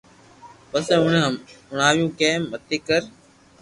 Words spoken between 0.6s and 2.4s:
پسي اوني ھڻاويو ڪي